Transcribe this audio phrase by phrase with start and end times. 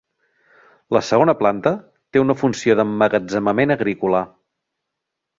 [0.95, 1.73] La segona planta
[2.17, 4.23] té una funció d'emmagatzemament agrícola.